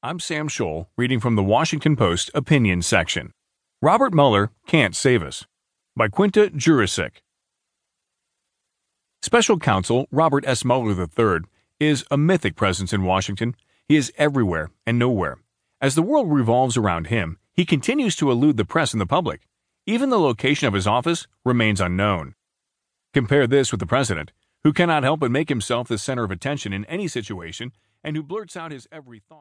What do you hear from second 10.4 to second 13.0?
S. Mueller III is a mythic presence